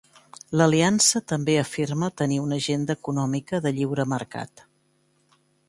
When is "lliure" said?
3.79-4.09